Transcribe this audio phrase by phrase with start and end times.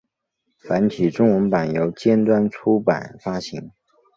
[0.57, 3.69] 繁体中文版由尖端出版发行。